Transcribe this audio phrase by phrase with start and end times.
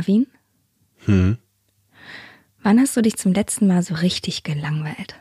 [0.00, 0.26] Marvin?
[1.04, 1.36] Hm?
[2.62, 5.14] Wann hast du dich zum letzten Mal so richtig gelangweilt?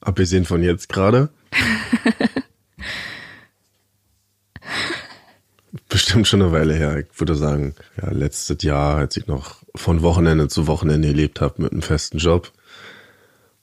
[0.00, 1.30] Abgesehen von jetzt gerade?
[5.88, 6.98] Bestimmt schon eine Weile her.
[6.98, 11.62] Ich würde sagen, ja, letztes Jahr, als ich noch von Wochenende zu Wochenende gelebt habe
[11.62, 12.52] mit einem festen Job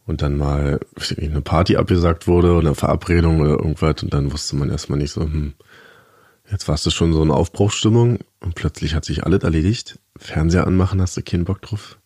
[0.07, 0.81] und dann mal
[1.17, 5.11] eine Party abgesagt wurde oder eine Verabredung oder irgendwas und dann wusste man erstmal nicht
[5.11, 5.53] so, hm,
[6.51, 9.99] jetzt warst du schon so eine Aufbruchsstimmung und plötzlich hat sich alles erledigt.
[10.17, 11.97] Fernseher anmachen, hast du keinen Bock drauf.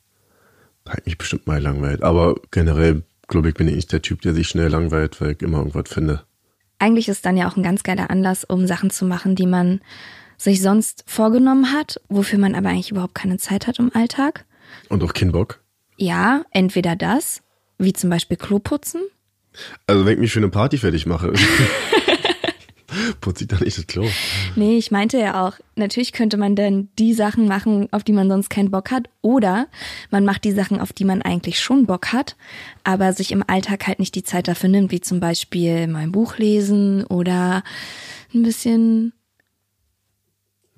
[0.88, 2.04] Hat mich bestimmt mal langweilt.
[2.04, 5.42] Aber generell, glaube ich, bin ich nicht der Typ, der sich schnell langweilt, weil ich
[5.42, 6.24] immer irgendwas finde.
[6.80, 9.80] Eigentlich ist dann ja auch ein ganz geiler Anlass, um Sachen zu machen, die man
[10.38, 14.46] sich sonst vorgenommen hat, wofür man aber eigentlich überhaupt keine Zeit hat im Alltag.
[14.90, 15.62] Und auch keinen Bock.
[15.96, 17.42] Ja, entweder das,
[17.78, 19.02] wie zum Beispiel Klo putzen.
[19.88, 21.32] Also wenn ich mich für eine Party fertig mache,
[23.22, 24.08] putze ich dann nicht das Klo.
[24.56, 28.30] Nee, ich meinte ja auch, natürlich könnte man dann die Sachen machen, auf die man
[28.30, 29.10] sonst keinen Bock hat.
[29.22, 29.68] Oder
[30.12, 32.36] man macht die Sachen, auf die man eigentlich schon Bock hat,
[32.84, 36.12] aber sich im Alltag halt nicht die Zeit dafür nimmt, wie zum Beispiel mal ein
[36.12, 37.64] Buch lesen oder
[38.34, 39.14] ein bisschen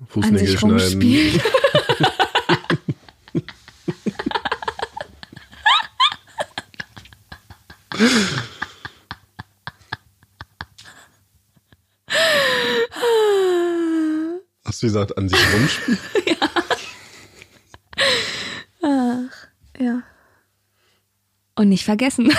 [0.00, 1.40] an Fußnägel sich schneiden.
[14.64, 15.98] Hast du gesagt, an sich rumspielen?
[19.78, 20.02] Ja.
[21.54, 22.32] Und nicht vergessen.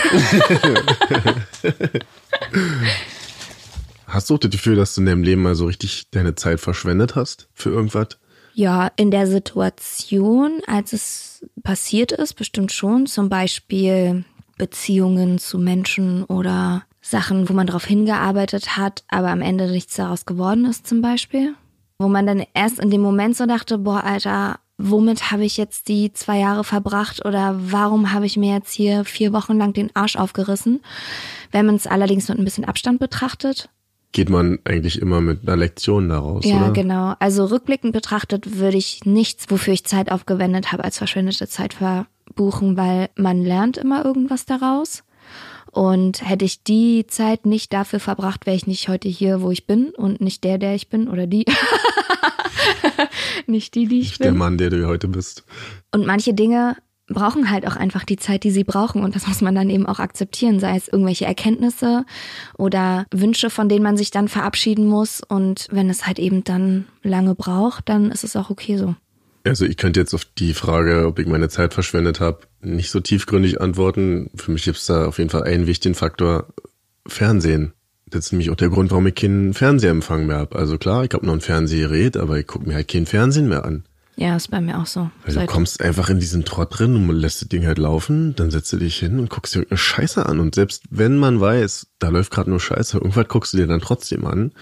[4.07, 6.59] Hast du auch das Gefühl, dass du in deinem Leben mal so richtig deine Zeit
[6.59, 8.09] verschwendet hast für irgendwas?
[8.53, 13.05] Ja, in der Situation, als es passiert ist, bestimmt schon.
[13.05, 14.23] Zum Beispiel
[14.57, 20.25] Beziehungen zu Menschen oder Sachen, wo man darauf hingearbeitet hat, aber am Ende nichts daraus
[20.25, 21.53] geworden ist, zum Beispiel.
[21.99, 25.87] Wo man dann erst in dem Moment so dachte, boah, Alter, womit habe ich jetzt
[25.87, 29.89] die zwei Jahre verbracht oder warum habe ich mir jetzt hier vier Wochen lang den
[29.95, 30.81] Arsch aufgerissen?
[31.51, 33.69] Wenn man es allerdings mit ein bisschen Abstand betrachtet,
[34.13, 36.71] Geht man eigentlich immer mit einer Lektion daraus, Ja, oder?
[36.71, 37.13] genau.
[37.19, 42.77] Also rückblickend betrachtet würde ich nichts, wofür ich Zeit aufgewendet habe, als verschwendete Zeit verbuchen,
[42.77, 45.03] weil man lernt immer irgendwas daraus.
[45.71, 49.67] Und hätte ich die Zeit nicht dafür verbracht, wäre ich nicht heute hier, wo ich
[49.67, 51.45] bin und nicht der, der ich bin oder die.
[53.47, 54.39] nicht die, die ich Nicht der bin.
[54.39, 55.43] Mann, der du heute bist.
[55.91, 56.75] Und manche Dinge
[57.07, 59.03] brauchen halt auch einfach die Zeit, die sie brauchen.
[59.03, 62.05] Und das muss man dann eben auch akzeptieren, sei es irgendwelche Erkenntnisse
[62.57, 65.21] oder Wünsche, von denen man sich dann verabschieden muss.
[65.21, 68.95] Und wenn es halt eben dann lange braucht, dann ist es auch okay so.
[69.49, 72.99] Also ich könnte jetzt auf die Frage, ob ich meine Zeit verschwendet habe, nicht so
[72.99, 74.29] tiefgründig antworten.
[74.35, 76.47] Für mich gibt es da auf jeden Fall einen wichtigen Faktor,
[77.05, 77.73] Fernsehen.
[78.09, 80.57] Das ist nämlich auch der Grund, warum ich keinen Fernseherempfang mehr habe.
[80.57, 83.65] Also klar, ich habe noch ein Fernsehgerät, aber ich gucke mir halt kein Fernsehen mehr
[83.65, 83.83] an.
[84.15, 85.11] Ja, ist bei mir auch so.
[85.25, 88.49] Weil du kommst einfach in diesen Trott drin und lässt das Ding halt laufen, dann
[88.49, 90.39] setzt du dich hin und guckst dir irgendeine Scheiße an.
[90.39, 93.79] Und selbst wenn man weiß, da läuft gerade nur Scheiße, irgendwas guckst du dir dann
[93.79, 94.53] trotzdem an.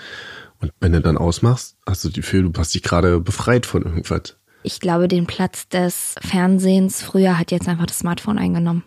[0.60, 3.84] Und wenn du dann ausmachst, hast du das Gefühl, du hast dich gerade befreit von
[3.84, 4.36] irgendwas.
[4.66, 8.84] Ich glaube, den Platz des Fernsehens früher hat jetzt einfach das Smartphone eingenommen.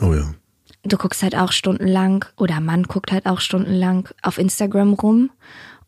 [0.00, 0.34] Oh ja.
[0.84, 5.30] Du guckst halt auch stundenlang oder man guckt halt auch stundenlang auf Instagram rum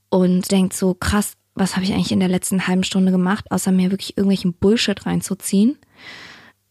[0.08, 3.72] und denkt so, krass, was habe ich eigentlich in der letzten halben Stunde gemacht, außer
[3.72, 5.78] mir wirklich irgendwelchen Bullshit reinzuziehen.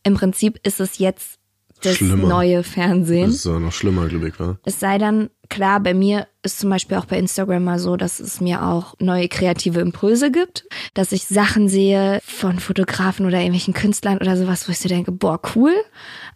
[0.04, 1.40] Im Prinzip ist es jetzt
[1.86, 2.28] das Schlimmer.
[2.28, 3.28] neue Fernsehen.
[3.28, 4.58] Das ist ja noch schlimmer, glaube ich, war.
[4.66, 8.20] Es sei dann, klar, bei mir ist zum Beispiel auch bei Instagram mal so, dass
[8.20, 13.74] es mir auch neue kreative Impulse gibt, dass ich Sachen sehe von Fotografen oder irgendwelchen
[13.74, 15.74] Künstlern oder sowas, wo ich so denke, boah, cool.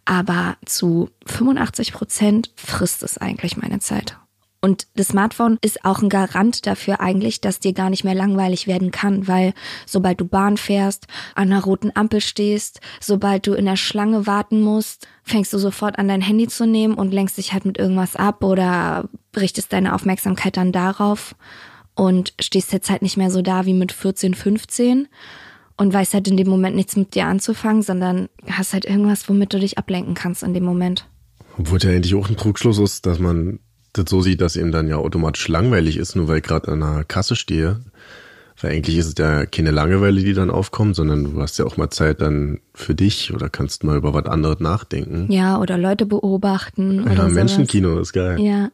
[0.04, 4.16] Aber zu 85 Prozent frisst es eigentlich meine Zeit.
[4.60, 8.66] Und das Smartphone ist auch ein Garant dafür eigentlich, dass dir gar nicht mehr langweilig
[8.66, 9.54] werden kann, weil
[9.86, 11.06] sobald du Bahn fährst,
[11.36, 15.98] an einer roten Ampel stehst, sobald du in der Schlange warten musst, fängst du sofort
[15.98, 19.94] an dein Handy zu nehmen und lenkst dich halt mit irgendwas ab oder richtest deine
[19.94, 21.36] Aufmerksamkeit dann darauf
[21.94, 25.06] und stehst jetzt halt nicht mehr so da wie mit 14, 15.
[25.76, 29.54] und weißt halt in dem Moment nichts mit dir anzufangen, sondern hast halt irgendwas, womit
[29.54, 31.08] du dich ablenken kannst in dem Moment.
[31.56, 33.60] Obwohl ja eigentlich auch ein Trugschluss ist, dass man
[33.92, 36.80] das so sieht, dass ihm dann ja automatisch langweilig ist, nur weil ich gerade an
[36.80, 37.80] der Kasse stehe.
[38.60, 41.76] Weil eigentlich ist es ja keine Langeweile, die dann aufkommt, sondern du hast ja auch
[41.76, 45.30] mal Zeit dann für dich oder kannst mal über was anderes nachdenken.
[45.30, 46.96] Ja, oder Leute beobachten.
[46.96, 47.32] Ja, oder sowas.
[47.34, 48.40] Menschenkino ist geil.
[48.40, 48.70] Ja,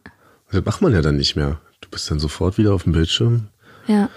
[0.51, 1.61] Das macht man ja dann nicht mehr.
[1.83, 3.49] Du bist dann sofort wieder auf dem Bildschirm.
[3.87, 4.09] ja.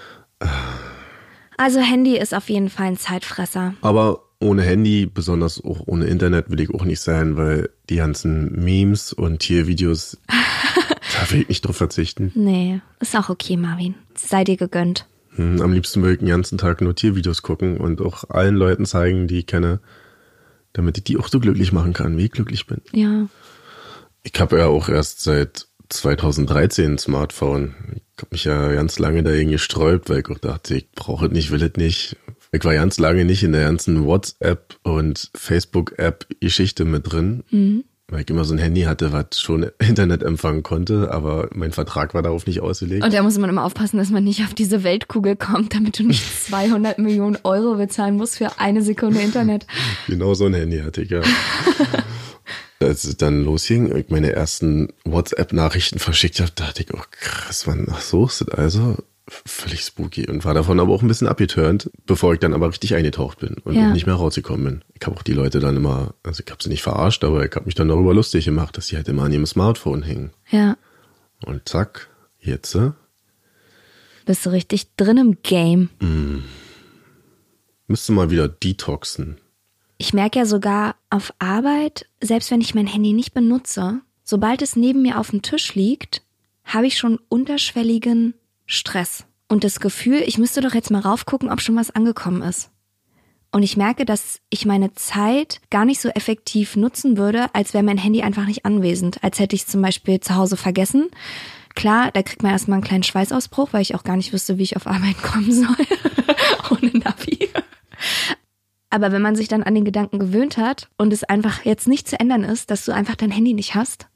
[1.56, 3.74] Also Handy ist auf jeden Fall ein Zeitfresser.
[3.80, 8.52] Aber ohne Handy, besonders auch ohne Internet, will ich auch nicht sein, weil die ganzen
[8.64, 10.18] Memes und Tiervideos,
[11.20, 12.32] da will ich nicht drauf verzichten.
[12.34, 13.94] Nee, ist auch okay, Marvin.
[14.14, 15.06] Sei dir gegönnt.
[15.34, 18.86] Hm, Am liebsten will ich den ganzen Tag nur Tiervideos gucken und auch allen Leuten
[18.86, 19.80] zeigen, die ich kenne,
[20.72, 22.80] damit ich die auch so glücklich machen kann, wie ich glücklich bin.
[22.92, 23.26] Ja.
[24.22, 27.74] Ich habe ja auch erst seit 2013 ein Smartphone.
[27.94, 31.32] Ich habe mich ja ganz lange dagegen gesträubt, weil ich auch dachte, ich brauche es
[31.32, 32.16] nicht, will es nicht.
[32.50, 38.30] Ich war ganz lange nicht in der ganzen WhatsApp und Facebook-App-Geschichte mit drin, weil ich
[38.30, 42.46] immer so ein Handy hatte, was schon Internet empfangen konnte, aber mein Vertrag war darauf
[42.46, 43.04] nicht ausgelegt.
[43.04, 46.04] Und da muss man immer aufpassen, dass man nicht auf diese Weltkugel kommt, damit du
[46.04, 49.66] nicht 200 Millionen Euro bezahlen musst für eine Sekunde Internet.
[50.06, 51.20] Genau so ein Handy hatte ich, ja.
[52.80, 57.86] Als es dann losging, ich meine ersten WhatsApp-Nachrichten verschickt habe, dachte ich, oh krass, man,
[57.90, 58.96] ach so ist das also.
[59.46, 62.94] Völlig spooky und war davon aber auch ein bisschen abgeturnt, bevor ich dann aber richtig
[62.94, 63.90] eingetaucht bin und Ja.
[63.92, 64.84] nicht mehr rausgekommen bin.
[64.98, 67.54] Ich habe auch die Leute dann immer, also ich habe sie nicht verarscht, aber ich
[67.54, 70.30] habe mich dann darüber lustig gemacht, dass sie halt immer an ihrem Smartphone hingen.
[70.50, 70.76] Ja.
[71.44, 72.08] Und zack,
[72.40, 72.92] jetzt, äh,
[74.24, 75.88] Bist du richtig drin im Game.
[77.86, 79.38] müsste mal wieder detoxen.
[79.98, 84.76] Ich merke ja sogar auf Arbeit, selbst wenn ich mein Handy nicht benutze, sobald es
[84.76, 86.22] neben mir auf dem Tisch liegt,
[86.64, 88.34] habe ich schon unterschwelligen
[88.68, 92.70] Stress und das Gefühl, ich müsste doch jetzt mal raufgucken, ob schon was angekommen ist.
[93.50, 97.82] Und ich merke, dass ich meine Zeit gar nicht so effektiv nutzen würde, als wäre
[97.82, 99.24] mein Handy einfach nicht anwesend.
[99.24, 101.08] Als hätte ich es zum Beispiel zu Hause vergessen.
[101.74, 104.64] Klar, da kriegt man erstmal einen kleinen Schweißausbruch, weil ich auch gar nicht wüsste, wie
[104.64, 105.86] ich auf Arbeit kommen soll.
[106.70, 107.48] Ohne Navi.
[108.90, 112.06] Aber wenn man sich dann an den Gedanken gewöhnt hat und es einfach jetzt nicht
[112.06, 114.08] zu ändern ist, dass du einfach dein Handy nicht hast,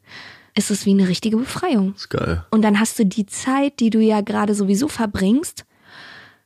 [0.55, 1.95] ist es wie eine richtige Befreiung.
[1.95, 2.45] Ist geil.
[2.51, 5.65] Und dann hast du die Zeit, die du ja gerade sowieso verbringst,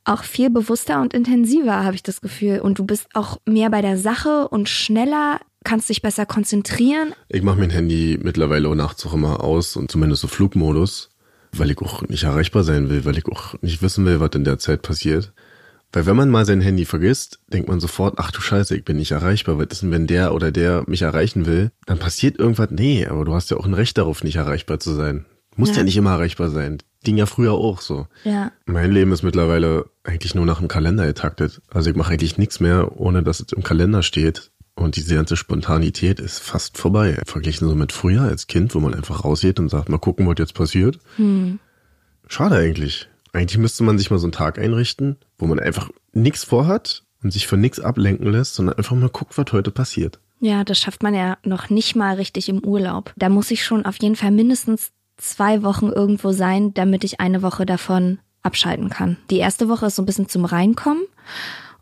[0.05, 2.61] auch viel bewusster und intensiver, habe ich das Gefühl.
[2.61, 7.13] Und du bist auch mehr bei der Sache und schneller, kannst dich besser konzentrieren.
[7.29, 11.11] Ich mache mein Handy mittlerweile auch nachts auch immer aus und zumindest so Flugmodus,
[11.53, 14.45] weil ich auch nicht erreichbar sein will, weil ich auch nicht wissen will, was in
[14.45, 15.33] der Zeit passiert.
[15.97, 18.99] Weil wenn man mal sein Handy vergisst, denkt man sofort, ach du Scheiße, ich bin
[18.99, 19.57] nicht erreichbar.
[19.57, 21.71] Was ist denn, wenn der oder der mich erreichen will?
[21.87, 22.69] Dann passiert irgendwas.
[22.71, 25.25] Nee, aber du hast ja auch ein Recht darauf, nicht erreichbar zu sein.
[25.55, 25.85] Du musst ja, Ja.
[25.85, 26.83] nicht immer erreichbar sein.
[27.03, 28.09] Ging ja früher auch so.
[28.25, 28.53] Ja.
[28.67, 31.63] Mein Leben ist mittlerweile eigentlich nur nach dem Kalender getaktet.
[31.73, 34.51] Also ich mache eigentlich nichts mehr, ohne dass es im Kalender steht.
[34.75, 37.23] Und diese ganze Spontanität ist fast vorbei.
[37.25, 40.35] Verglichen so mit früher als Kind, wo man einfach rausgeht und sagt, mal gucken, was
[40.37, 40.99] jetzt passiert.
[42.29, 43.09] Schade eigentlich.
[43.33, 47.33] Eigentlich müsste man sich mal so einen Tag einrichten, wo man einfach nichts vorhat und
[47.33, 50.21] sich von nichts ablenken lässt, sondern einfach mal guckt, was heute passiert.
[50.41, 53.13] Ja, das schafft man ja noch nicht mal richtig im Urlaub.
[53.17, 57.43] Da muss ich schon auf jeden Fall mindestens zwei Wochen irgendwo sein, damit ich eine
[57.43, 59.17] Woche davon abschalten kann.
[59.31, 61.05] Die erste Woche ist so ein bisschen zum Reinkommen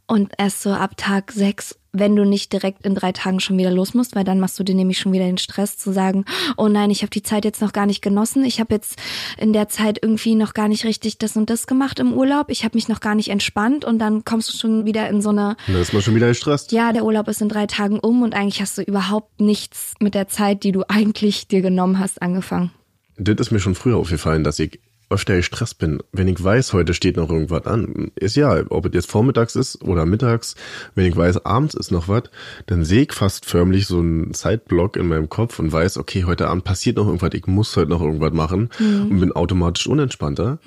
[0.06, 3.70] und erst so ab Tag sechs, wenn du nicht direkt in drei Tagen schon wieder
[3.70, 6.24] los musst, weil dann machst du dir nämlich schon wieder den Stress zu sagen,
[6.56, 8.98] oh nein, ich habe die Zeit jetzt noch gar nicht genossen, ich habe jetzt
[9.38, 12.64] in der Zeit irgendwie noch gar nicht richtig das und das gemacht im Urlaub, ich
[12.64, 15.56] habe mich noch gar nicht entspannt und dann kommst du schon wieder in so eine
[15.66, 16.72] dann ist man schon wieder gestresst.
[16.72, 20.14] ja, der Urlaub ist in drei Tagen um und eigentlich hast du überhaupt nichts mit
[20.14, 22.72] der Zeit, die du eigentlich dir genommen hast, angefangen.
[23.16, 24.80] Das ist mir schon früher aufgefallen, dass ich
[25.10, 26.00] öfter gestresst bin.
[26.12, 29.82] Wenn ich weiß, heute steht noch irgendwas an, ist ja, ob es jetzt vormittags ist
[29.82, 30.54] oder mittags,
[30.94, 32.24] wenn ich weiß, abends ist noch was,
[32.66, 36.48] dann sehe ich fast förmlich so einen Zeitblock in meinem Kopf und weiß, okay, heute
[36.48, 40.58] Abend passiert noch irgendwas, ich muss heute noch irgendwas machen und bin automatisch unentspannter.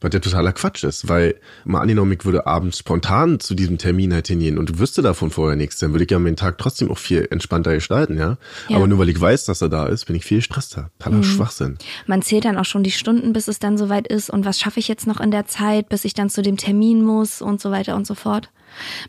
[0.00, 4.12] Was ja totaler Quatsch ist, weil mal angenommen, ich würde abends spontan zu diesem Termin
[4.12, 6.98] halt hingehen und wüsste davon vorher nichts, dann würde ich ja meinen Tag trotzdem auch
[6.98, 8.36] viel entspannter gestalten, ja.
[8.68, 8.76] Ja.
[8.76, 10.90] Aber nur weil ich weiß, dass er da ist, bin ich viel gestresster.
[10.98, 11.78] Totaler Schwachsinn.
[12.06, 14.80] Man zählt dann auch schon die Stunden, bis es dann soweit ist und was schaffe
[14.80, 17.70] ich jetzt noch in der Zeit, bis ich dann zu dem Termin muss und so
[17.70, 18.50] weiter und so fort.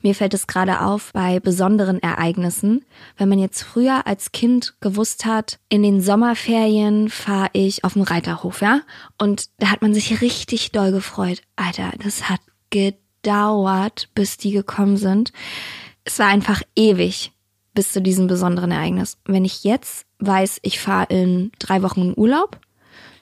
[0.01, 2.85] Mir fällt es gerade auf bei besonderen Ereignissen,
[3.17, 8.03] wenn man jetzt früher als Kind gewusst hat, in den Sommerferien fahre ich auf den
[8.03, 8.81] Reiterhof, ja?
[9.17, 11.41] Und da hat man sich richtig doll gefreut.
[11.55, 15.31] Alter, das hat gedauert, bis die gekommen sind.
[16.03, 17.31] Es war einfach ewig
[17.73, 19.17] bis zu diesem besonderen Ereignis.
[19.25, 22.59] Wenn ich jetzt weiß, ich fahre in drei Wochen in Urlaub,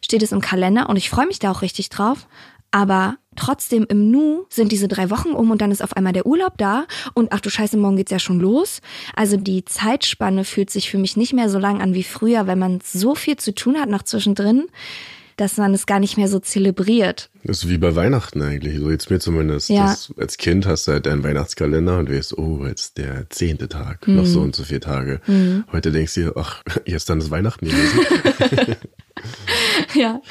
[0.01, 2.27] steht es im Kalender und ich freue mich da auch richtig drauf.
[2.71, 6.25] Aber trotzdem im Nu sind diese drei Wochen um und dann ist auf einmal der
[6.25, 8.81] Urlaub da und ach du Scheiße, morgen geht's ja schon los.
[9.15, 12.59] Also die Zeitspanne fühlt sich für mich nicht mehr so lang an wie früher, wenn
[12.59, 14.67] man so viel zu tun hat noch zwischendrin,
[15.37, 17.29] dass man es gar nicht mehr so zelebriert.
[17.43, 19.69] Das ist wie bei Weihnachten eigentlich, so jetzt mir zumindest.
[19.69, 19.87] Ja.
[19.87, 24.07] Das, als Kind hast du halt deinen Weihnachtskalender und weißt, oh, jetzt der zehnte Tag,
[24.07, 25.19] noch so und so viele Tage.
[25.71, 27.99] Heute denkst du dir, ach, jetzt dann ist Weihnachten gewesen.
[29.93, 30.21] Ja.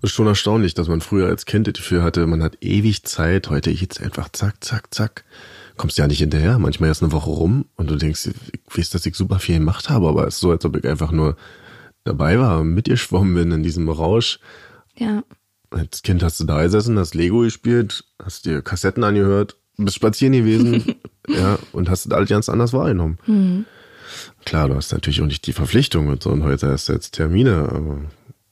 [0.00, 3.50] Ist schon erstaunlich, dass man früher als Kind Gefühl hatte, man hat ewig Zeit.
[3.50, 5.24] Heute jetzt einfach zack, zack, zack.
[5.76, 6.58] Kommst ja nicht hinterher.
[6.58, 9.90] Manchmal erst eine Woche rum und du denkst, ich weiß, dass ich super viel gemacht
[9.90, 11.36] habe, aber es ist so, als ob ich einfach nur
[12.04, 14.38] dabei war, mitgeschwommen bin in diesem Rausch.
[14.96, 15.24] Ja.
[15.70, 20.32] Als Kind hast du da gesessen, hast Lego gespielt, hast dir Kassetten angehört, bist spazieren
[20.32, 20.94] gewesen,
[21.28, 23.18] ja, und hast das alles ganz anders wahrgenommen.
[24.44, 27.12] Klar, du hast natürlich auch nicht die Verpflichtung und so, und heute hast du jetzt
[27.12, 28.00] Termine, aber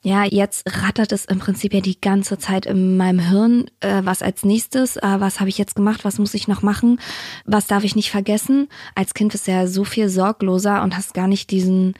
[0.06, 4.22] Ja, jetzt rattert es im Prinzip ja die ganze Zeit in meinem Hirn, äh, was
[4.22, 7.00] als nächstes, äh, was habe ich jetzt gemacht, was muss ich noch machen,
[7.44, 8.68] was darf ich nicht vergessen.
[8.94, 11.94] Als Kind bist du ja so viel sorgloser und hast gar nicht diesen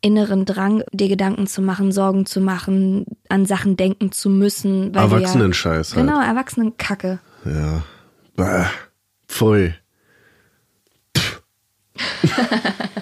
[0.00, 4.94] inneren Drang, dir Gedanken zu machen, Sorgen zu machen, an Sachen denken zu müssen.
[4.94, 6.06] Weil du ja, Erwachsenen-Scheiß halt.
[6.06, 7.18] Genau, Erwachsenenkacke.
[7.44, 7.82] Ja.
[8.36, 8.64] Bäh.
[9.28, 9.74] Pfui.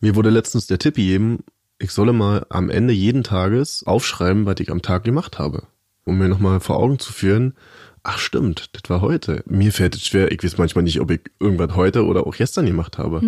[0.00, 1.42] Mir wurde letztens der Tipp gegeben,
[1.82, 5.64] ich solle mal am Ende jeden Tages aufschreiben, was ich am Tag gemacht habe.
[6.04, 7.54] Um mir nochmal vor Augen zu führen,
[8.04, 9.42] ach stimmt, das war heute.
[9.46, 12.66] Mir fällt es schwer, ich weiß manchmal nicht, ob ich irgendwas heute oder auch gestern
[12.66, 13.20] gemacht habe.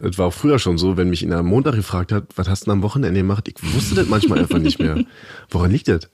[0.00, 2.62] Das war auch früher schon so, wenn mich in am Montag gefragt hat, was hast
[2.62, 3.48] du denn am Wochenende gemacht?
[3.48, 5.04] Ich wusste das manchmal einfach nicht mehr.
[5.50, 6.08] Woran liegt das?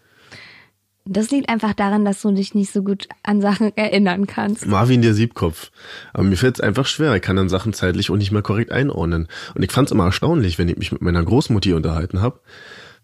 [1.04, 4.66] Das liegt einfach daran, dass du dich nicht so gut an Sachen erinnern kannst.
[4.66, 5.72] Marvin der Siebkopf.
[6.12, 7.14] Aber mir fällt es einfach schwer.
[7.16, 9.26] Ich kann dann Sachen zeitlich auch nicht mehr korrekt einordnen.
[9.54, 12.40] Und ich fand es immer erstaunlich, wenn ich mich mit meiner Großmutti unterhalten habe.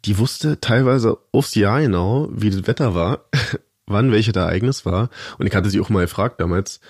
[0.05, 3.25] Die wusste teilweise aufs Jahr genau, wie das Wetter war,
[3.87, 5.11] wann welches Ereignis war.
[5.39, 6.81] Und ich hatte sie auch mal gefragt damals,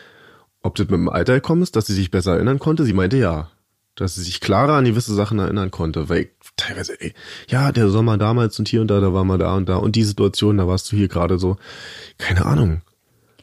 [0.63, 2.85] ob das mit dem Alter gekommen ist, dass sie sich besser erinnern konnte.
[2.85, 3.51] Sie meinte ja.
[3.99, 6.09] Dass sie sich klarer an gewisse Sachen erinnern konnte.
[6.09, 7.15] Weil teilweise, ey,
[7.49, 9.77] ja, der Sommer damals und hier und da, da war mal da und da.
[9.77, 11.57] Und die Situation, da warst du hier gerade so.
[12.19, 12.83] Keine Ahnung.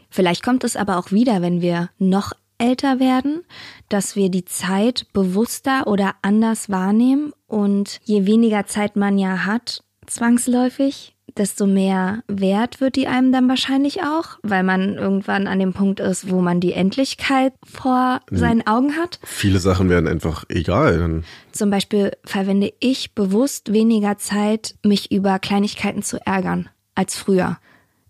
[0.09, 3.43] Vielleicht kommt es aber auch wieder, wenn wir noch älter werden,
[3.89, 9.83] dass wir die Zeit bewusster oder anders wahrnehmen und je weniger Zeit man ja hat,
[10.05, 15.73] zwangsläufig, desto mehr wert wird die einem dann wahrscheinlich auch, weil man irgendwann an dem
[15.73, 19.19] Punkt ist, wo man die Endlichkeit vor seinen Augen hat.
[19.23, 20.99] Viele Sachen werden einfach egal.
[20.99, 27.57] Dann Zum Beispiel verwende ich bewusst weniger Zeit, mich über Kleinigkeiten zu ärgern als früher.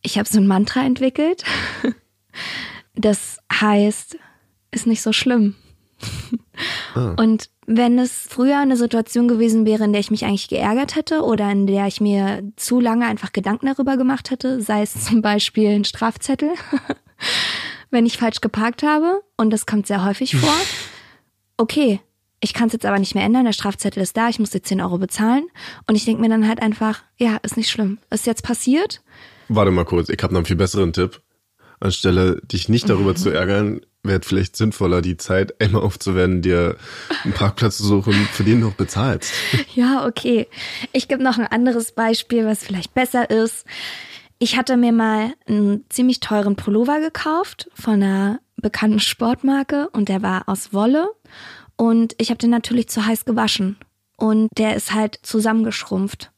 [0.01, 1.43] Ich habe so ein Mantra entwickelt.
[2.95, 4.17] Das heißt,
[4.71, 5.55] ist nicht so schlimm.
[7.17, 11.21] Und wenn es früher eine Situation gewesen wäre, in der ich mich eigentlich geärgert hätte
[11.21, 15.21] oder in der ich mir zu lange einfach Gedanken darüber gemacht hätte, sei es zum
[15.21, 16.51] Beispiel ein Strafzettel,
[17.89, 20.53] wenn ich falsch geparkt habe, und das kommt sehr häufig vor,
[21.57, 22.01] okay,
[22.41, 24.67] ich kann es jetzt aber nicht mehr ändern, der Strafzettel ist da, ich muss jetzt
[24.67, 25.47] 10 Euro bezahlen.
[25.87, 27.97] Und ich denke mir dann halt einfach, ja, ist nicht schlimm.
[28.11, 29.01] Ist jetzt passiert.
[29.47, 31.21] Warte mal kurz, ich habe noch einen viel besseren Tipp.
[31.79, 36.77] Anstelle dich nicht darüber zu ärgern, wäre vielleicht sinnvoller, die Zeit einmal aufzuwenden, dir
[37.23, 39.33] einen Parkplatz zu suchen, für den du auch bezahlst.
[39.73, 40.47] Ja, okay.
[40.93, 43.65] Ich gebe noch ein anderes Beispiel, was vielleicht besser ist.
[44.39, 50.21] Ich hatte mir mal einen ziemlich teuren Pullover gekauft von einer bekannten Sportmarke und der
[50.21, 51.09] war aus Wolle
[51.75, 53.77] und ich habe den natürlich zu heiß gewaschen
[54.17, 56.31] und der ist halt zusammengeschrumpft.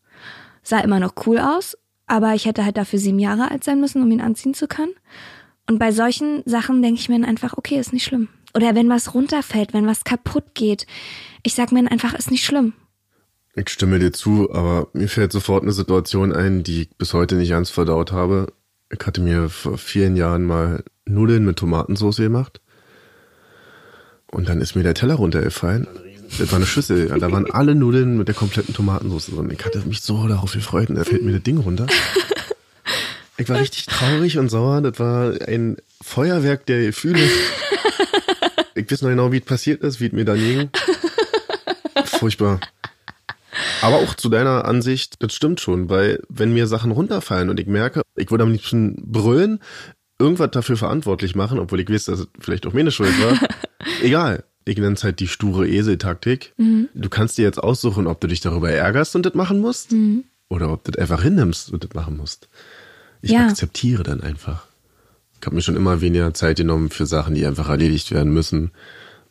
[0.64, 4.02] Sah immer noch cool aus, aber ich hätte halt dafür sieben Jahre alt sein müssen,
[4.02, 4.94] um ihn anziehen zu können.
[5.68, 8.30] Und bei solchen Sachen denke ich mir dann einfach, okay, ist nicht schlimm.
[8.54, 10.88] Oder wenn was runterfällt, wenn was kaputt geht,
[11.44, 12.74] ich sag mir dann einfach, ist nicht schlimm.
[13.56, 17.36] Ich stimme dir zu, aber mir fällt sofort eine Situation ein, die ich bis heute
[17.36, 18.54] nicht ganz verdaut habe.
[18.90, 22.62] Ich hatte mir vor vielen Jahren mal Nudeln mit Tomatensauce gemacht.
[24.32, 25.88] Und dann ist mir der Teller runtergefallen.
[26.38, 27.08] Das war eine Schüssel.
[27.08, 29.50] Da waren alle Nudeln mit der kompletten Tomatensauce drin.
[29.52, 31.88] Ich hatte mich so darauf gefreut und da fällt mir das Ding runter.
[33.48, 34.82] Ich war richtig traurig und sauer.
[34.82, 37.22] Das war ein Feuerwerk der Gefühle.
[38.76, 40.70] Ich weiß noch genau, wie es passiert ist, wie es mir da ging.
[42.04, 42.60] Furchtbar.
[43.82, 47.68] Aber auch zu deiner Ansicht, das stimmt schon, weil wenn mir Sachen runterfallen und ich
[47.68, 49.62] merke, ich würde am liebsten brüllen,
[50.20, 53.40] irgendwas dafür verantwortlich machen, obwohl ich weiß, dass es vielleicht auch meine Schuld war.
[54.02, 54.44] Egal.
[54.66, 56.54] Ich nenne es halt die sture Esel-Taktik.
[56.58, 59.96] Du kannst dir jetzt aussuchen, ob du dich darüber ärgerst und das machen musst
[60.50, 62.50] oder ob du das einfach hinnimmst und das machen musst.
[63.22, 63.48] Ich Ja.
[63.48, 64.66] akzeptiere dann einfach.
[65.40, 68.72] Ich habe mir schon immer weniger Zeit genommen für Sachen, die einfach erledigt werden müssen.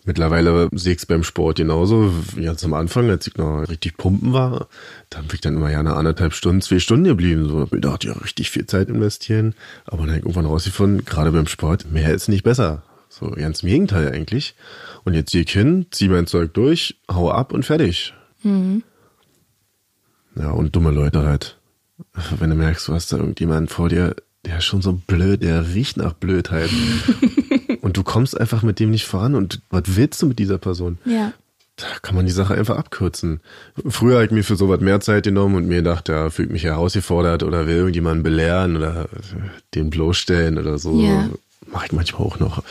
[0.05, 2.13] Mittlerweile sehe ich es beim Sport genauso.
[2.41, 4.69] Ganz am Anfang, als ich noch richtig pumpen war,
[5.11, 7.49] da bin ich dann immer ja eine anderthalb Stunden, zwei Stunden geblieben.
[7.49, 9.55] So, da dachte ich ja richtig viel Zeit investieren.
[9.85, 12.85] Aber dann habe ich irgendwann rausgefunden, gerade beim Sport, mehr ist nicht besser.
[13.09, 14.55] So ganz im Gegenteil eigentlich.
[15.05, 18.15] Und jetzt gehe ich hin, ziehe mein Zeug durch, hau ab und fertig.
[18.45, 18.85] Mhm.
[20.37, 21.57] Ja, und dumme Leute halt.
[22.39, 25.75] Wenn du merkst, du hast da irgendjemanden vor dir, der ist schon so blöd, der
[25.75, 26.71] riecht nach Blödheit.
[27.81, 29.35] und du kommst einfach mit dem nicht voran.
[29.35, 30.99] Und was willst du mit dieser Person?
[31.05, 31.33] Ja.
[31.77, 33.41] Da kann man die Sache einfach abkürzen.
[33.87, 36.65] Früher habe ich mir für sowas mehr Zeit genommen und mir gedacht, ja, fühlt mich
[36.65, 39.09] herausgefordert oder will irgendjemanden belehren oder
[39.75, 40.99] den bloßstellen oder so.
[41.03, 41.29] Ja.
[41.67, 42.63] Mache ich manchmal auch noch.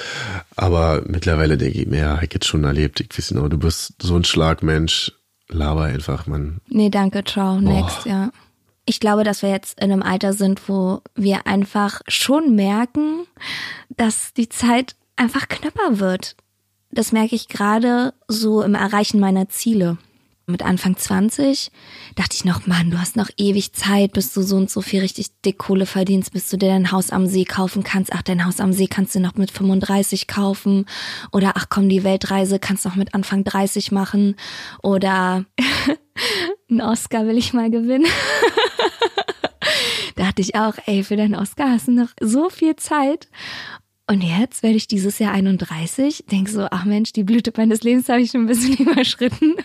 [0.56, 3.00] Aber mittlerweile denke ich mir, ja, ich jetzt schon erlebt.
[3.00, 5.12] Ich weiß genau, du bist so ein Schlagmensch.
[5.50, 6.60] Laber einfach, man.
[6.68, 8.32] Nee, danke, ciao, next, ja.
[8.86, 13.26] Ich glaube, dass wir jetzt in einem Alter sind, wo wir einfach schon merken,
[13.90, 16.36] dass die Zeit einfach knapper wird.
[16.92, 19.98] Das merke ich gerade so im Erreichen meiner Ziele.
[20.48, 21.72] Mit Anfang 20
[22.14, 25.00] dachte ich noch, Mann, du hast noch ewig Zeit, bis du so und so viel
[25.00, 28.14] richtig dick Kohle verdienst, bis du dir dein Haus am See kaufen kannst.
[28.14, 30.86] Ach, dein Haus am See kannst du noch mit 35 kaufen.
[31.32, 34.36] Oder ach komm, die Weltreise kannst du noch mit Anfang 30 machen.
[34.84, 35.46] Oder
[36.70, 38.06] einen Oscar will ich mal gewinnen.
[40.36, 43.30] da dachte ich auch, ey, für deinen Oscar hast du noch so viel Zeit.
[44.08, 48.10] Und jetzt werde ich dieses Jahr 31, denk so, ach Mensch, die Blüte meines Lebens
[48.10, 49.56] habe ich schon ein bisschen überschritten.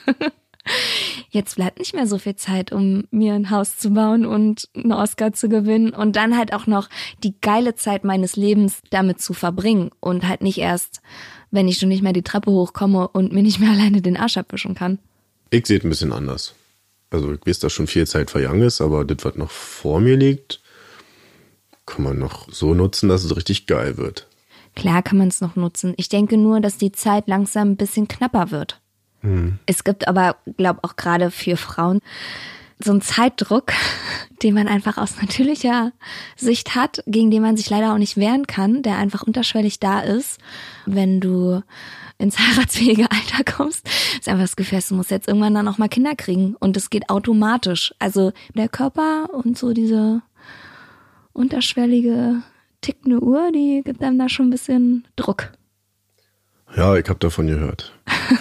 [1.31, 4.93] Jetzt bleibt nicht mehr so viel Zeit, um mir ein Haus zu bauen und einen
[4.93, 6.89] Oscar zu gewinnen und dann halt auch noch
[7.25, 11.01] die geile Zeit meines Lebens damit zu verbringen und halt nicht erst,
[11.51, 14.37] wenn ich schon nicht mehr die Treppe hochkomme und mir nicht mehr alleine den Arsch
[14.37, 15.01] abwischen kann.
[15.51, 16.55] Ich sehe es ein bisschen anders.
[17.11, 20.17] Also ich weiß, dass schon viel Zeit vergangen ist, aber das, was noch vor mir
[20.17, 20.60] liegt,
[21.91, 24.27] kann man noch so nutzen, dass es richtig geil wird.
[24.77, 25.95] Klar kann man es noch nutzen.
[25.97, 28.81] Ich denke nur, dass die Zeit langsam ein bisschen knapper wird.
[29.21, 29.59] Hm.
[29.67, 32.01] Es gibt aber, glaube auch gerade für Frauen
[32.79, 33.73] so einen Zeitdruck,
[34.43, 35.93] den man einfach aus natürlicher
[36.37, 40.01] Sicht hat, gegen den man sich leider auch nicht wehren kann, der einfach unterschwellig da
[40.01, 40.39] ist,
[40.87, 41.63] wenn du
[42.17, 43.87] ins heiratsfähige Alter kommst,
[44.19, 46.89] ist einfach das Gefühl, du musst jetzt irgendwann dann auch mal Kinder kriegen und es
[46.89, 47.93] geht automatisch.
[47.99, 50.23] Also der Körper und so diese
[51.33, 52.43] unterschwellige
[52.81, 55.53] tickende Uhr, die gibt einem da schon ein bisschen Druck.
[56.77, 57.93] Ja, ich habe davon gehört.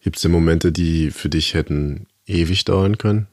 [0.00, 3.28] Gibt es denn Momente, die für dich hätten ewig dauern können?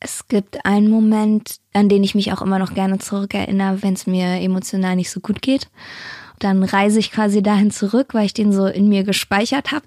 [0.00, 4.06] Es gibt einen Moment, an den ich mich auch immer noch gerne zurückerinnere, wenn es
[4.06, 5.68] mir emotional nicht so gut geht.
[6.38, 9.84] Dann reise ich quasi dahin zurück, weil ich den so in mir gespeichert habe.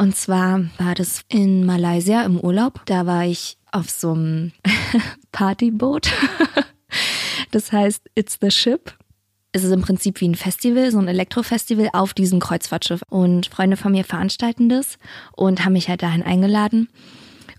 [0.00, 2.80] Und zwar war das in Malaysia im Urlaub.
[2.86, 4.52] Da war ich auf so einem
[5.32, 6.10] Partyboot.
[7.50, 8.94] das heißt It's the Ship
[9.52, 13.02] es ist im Prinzip wie ein Festival, so ein Elektrofestival auf diesem Kreuzfahrtschiff.
[13.10, 14.96] Und Freunde von mir veranstalten das
[15.32, 16.88] und haben mich halt dahin eingeladen.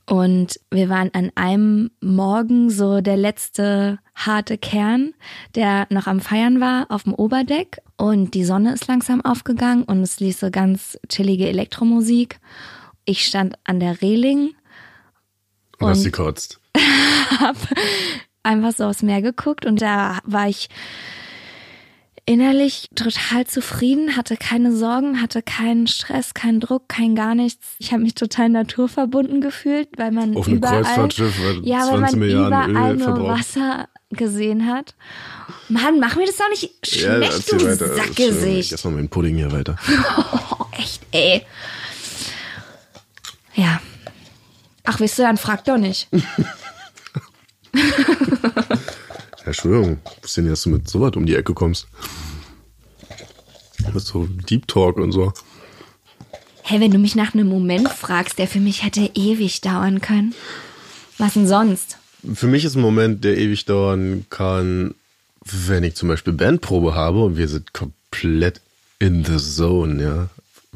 [0.07, 5.13] Und wir waren an einem Morgen so der letzte harte Kern,
[5.55, 7.81] der noch am Feiern war, auf dem Oberdeck.
[7.97, 12.39] Und die Sonne ist langsam aufgegangen und es ließ so ganz chillige Elektromusik.
[13.05, 14.53] Ich stand an der Reling.
[15.79, 16.59] Und, und hast gekotzt.
[17.39, 17.57] hab
[18.43, 20.69] einfach so aufs Meer geguckt und da war ich
[22.25, 27.75] innerlich total zufrieden, hatte keine Sorgen, hatte keinen Stress, keinen Druck, kein gar nichts.
[27.79, 32.21] Ich habe mich total naturverbunden gefühlt, weil man Auf einem überall, Kreuzfahrtschiff, ja, weil man
[32.21, 34.95] überall nur Wasser gesehen hat.
[35.69, 37.95] Mann, mach mir das doch nicht schlecht, ja, du weiter.
[37.95, 38.71] Sackgesicht.
[38.71, 39.77] Jetzt mal meinen Pudding hier weiter.
[40.17, 41.45] oh, echt, ey.
[43.55, 43.81] Ja.
[44.83, 46.07] Ach, wisst ihr, dann frag doch nicht.
[49.45, 51.87] Entschuldigung, was denn, dass du mit sowas um die Ecke kommst?
[53.93, 55.33] Mit so Deep Talk und so.
[56.63, 60.33] Hey, wenn du mich nach einem Moment fragst, der für mich hätte ewig dauern können.
[61.17, 61.97] Was denn sonst?
[62.33, 64.95] Für mich ist ein Moment, der ewig dauern kann,
[65.43, 68.61] wenn ich zum Beispiel Bandprobe habe und wir sind komplett
[68.99, 70.29] in the zone, ja.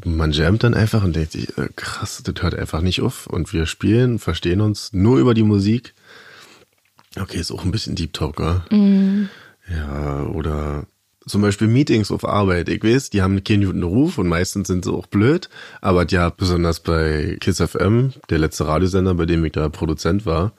[0.03, 3.27] Man jammt dann einfach und denkt sich, äh, krass, das hört einfach nicht auf.
[3.27, 5.93] Und wir spielen, verstehen uns nur über die Musik.
[7.17, 8.65] Okay, ist auch ein bisschen Deep Talk, ja?
[8.75, 9.29] Mm.
[9.69, 10.85] Ja, oder
[11.27, 12.67] zum Beispiel Meetings auf Arbeit.
[12.69, 15.49] Ich weiß, die haben keinen guten Ruf und meistens sind sie auch blöd.
[15.81, 20.51] Aber ja, besonders bei Kiss FM, der letzte Radiosender, bei dem ich da Produzent war,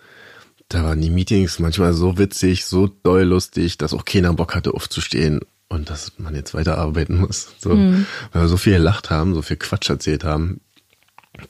[0.69, 4.75] da waren die Meetings manchmal so witzig, so doll lustig, dass auch keiner Bock hatte
[4.75, 7.55] aufzustehen und dass man jetzt weiterarbeiten muss.
[7.59, 8.07] So, mm.
[8.33, 10.61] Weil wir so viel gelacht haben, so viel Quatsch erzählt haben.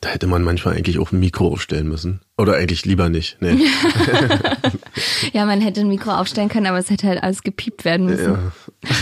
[0.01, 2.21] Da hätte man manchmal eigentlich auch ein Mikro aufstellen müssen.
[2.37, 3.39] Oder eigentlich lieber nicht.
[3.41, 3.57] Nee.
[5.33, 8.33] ja, man hätte ein Mikro aufstellen können, aber es hätte halt alles gepiept werden müssen.
[8.33, 8.53] Ja.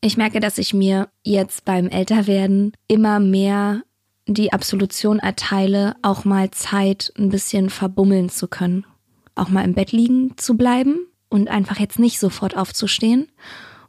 [0.00, 3.82] Ich merke, dass ich mir jetzt beim Älterwerden immer mehr
[4.28, 8.84] die Absolution erteile, auch mal Zeit ein bisschen verbummeln zu können.
[9.34, 13.28] Auch mal im Bett liegen zu bleiben und einfach jetzt nicht sofort aufzustehen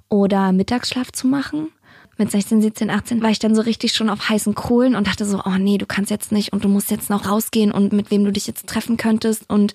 [0.08, 1.72] oder Mittagsschlaf zu machen.
[2.18, 5.26] Mit 16, 17, 18 war ich dann so richtig schon auf heißen Kohlen und dachte
[5.26, 8.12] so, oh nee, du kannst jetzt nicht und du musst jetzt noch rausgehen und mit
[8.12, 9.74] wem du dich jetzt treffen könntest und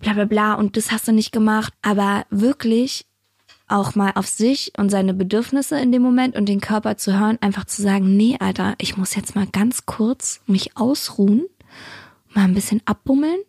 [0.00, 1.72] bla bla bla und das hast du nicht gemacht.
[1.82, 3.06] Aber wirklich
[3.68, 7.38] auch mal auf sich und seine Bedürfnisse in dem Moment und den Körper zu hören,
[7.40, 11.46] einfach zu sagen, nee, Alter, ich muss jetzt mal ganz kurz mich ausruhen,
[12.34, 13.40] mal ein bisschen abbummeln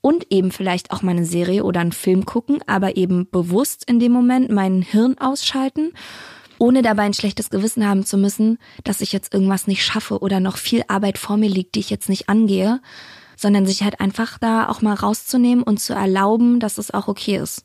[0.00, 4.00] und eben vielleicht auch mal eine Serie oder einen Film gucken, aber eben bewusst in
[4.00, 5.92] dem Moment mein Hirn ausschalten,
[6.58, 10.40] ohne dabei ein schlechtes Gewissen haben zu müssen, dass ich jetzt irgendwas nicht schaffe oder
[10.40, 12.80] noch viel Arbeit vor mir liegt, die ich jetzt nicht angehe,
[13.36, 17.36] sondern sich halt einfach da auch mal rauszunehmen und zu erlauben, dass es auch okay
[17.36, 17.64] ist.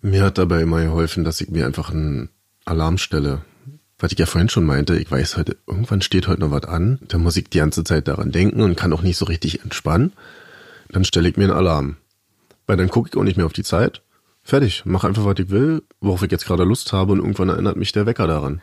[0.00, 2.30] Mir hat dabei immer geholfen, dass ich mir einfach einen
[2.64, 3.42] Alarm stelle.
[3.98, 7.00] Was ich ja vorhin schon meinte, ich weiß heute, irgendwann steht heute noch was an,
[7.08, 10.12] da muss ich die ganze Zeit daran denken und kann auch nicht so richtig entspannen.
[10.88, 11.96] Dann stelle ich mir einen Alarm.
[12.66, 14.02] Weil dann gucke ich auch nicht mehr auf die Zeit.
[14.44, 17.76] Fertig, mach einfach, was ich will, worauf ich jetzt gerade Lust habe und irgendwann erinnert
[17.76, 18.60] mich der Wecker daran.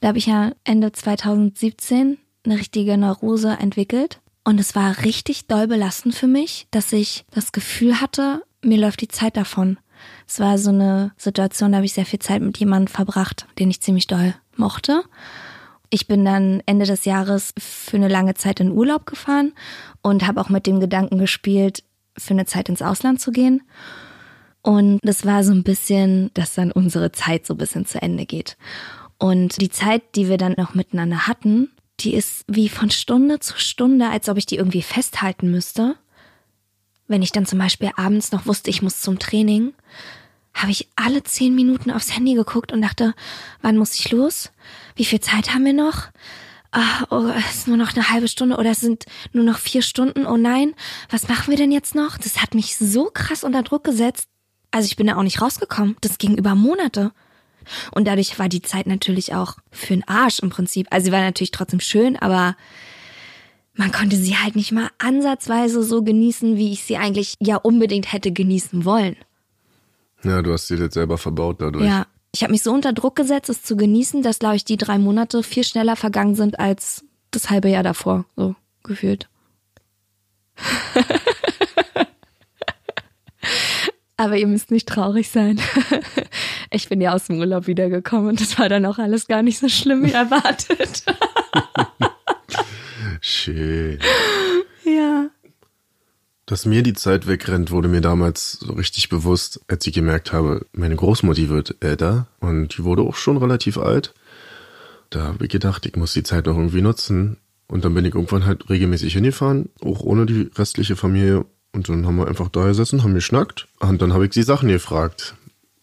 [0.00, 4.20] Da habe ich ja Ende 2017 eine richtige Neurose entwickelt.
[4.44, 9.00] Und es war richtig doll belastend für mich, dass ich das Gefühl hatte, mir läuft
[9.00, 9.78] die Zeit davon.
[10.26, 13.70] Es war so eine Situation, da habe ich sehr viel Zeit mit jemandem verbracht, den
[13.70, 15.02] ich ziemlich doll mochte.
[15.90, 19.52] Ich bin dann Ende des Jahres für eine lange Zeit in Urlaub gefahren
[20.00, 21.84] und habe auch mit dem Gedanken gespielt,
[22.16, 23.62] für eine Zeit ins Ausland zu gehen.
[24.62, 28.26] Und das war so ein bisschen, dass dann unsere Zeit so ein bisschen zu Ende
[28.26, 28.56] geht.
[29.18, 33.58] Und die Zeit, die wir dann noch miteinander hatten, die ist wie von Stunde zu
[33.58, 35.96] Stunde, als ob ich die irgendwie festhalten müsste.
[37.08, 39.74] Wenn ich dann zum Beispiel abends noch wusste, ich muss zum Training,
[40.54, 43.14] habe ich alle zehn Minuten aufs Handy geguckt und dachte,
[43.62, 44.50] wann muss ich los?
[44.96, 46.08] Wie viel Zeit haben wir noch?
[46.70, 49.82] Ah, oh, es ist nur noch eine halbe Stunde oder es sind nur noch vier
[49.82, 50.26] Stunden.
[50.26, 50.74] Oh nein,
[51.10, 52.16] was machen wir denn jetzt noch?
[52.16, 54.28] Das hat mich so krass unter Druck gesetzt.
[54.70, 55.96] Also ich bin da auch nicht rausgekommen.
[56.00, 57.12] Das ging über Monate.
[57.92, 60.86] Und dadurch war die Zeit natürlich auch für den Arsch im Prinzip.
[60.90, 62.56] Also sie war natürlich trotzdem schön, aber
[63.74, 68.12] man konnte sie halt nicht mal ansatzweise so genießen, wie ich sie eigentlich ja unbedingt
[68.12, 69.16] hätte genießen wollen.
[70.22, 71.84] Ja, du hast sie jetzt selber verbaut dadurch.
[71.84, 74.76] Ja, ich habe mich so unter Druck gesetzt, es zu genießen, dass, glaube ich, die
[74.76, 79.28] drei Monate viel schneller vergangen sind als das halbe Jahr davor, so gefühlt.
[84.16, 85.58] Aber ihr müsst nicht traurig sein.
[86.74, 89.58] Ich bin ja aus dem Urlaub wiedergekommen und das war dann auch alles gar nicht
[89.58, 91.04] so schlimm wie erwartet.
[93.24, 94.00] Schön.
[94.84, 95.30] Ja.
[96.44, 100.66] Dass mir die Zeit wegrennt, wurde mir damals so richtig bewusst, als ich gemerkt habe,
[100.72, 104.12] meine Großmutti wird älter und die wurde auch schon relativ alt.
[105.10, 107.36] Da habe ich gedacht, ich muss die Zeit noch irgendwie nutzen.
[107.68, 111.46] Und dann bin ich irgendwann halt regelmäßig hingefahren, auch ohne die restliche Familie.
[111.70, 113.68] Und dann haben wir einfach da gesessen, haben geschnackt.
[113.78, 115.36] Und dann habe ich sie Sachen gefragt.